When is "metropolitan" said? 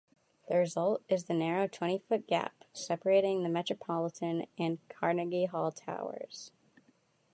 3.49-4.47